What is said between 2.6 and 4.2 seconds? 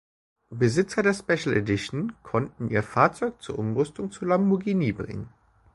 ihr Fahrzeug zur Umrüstung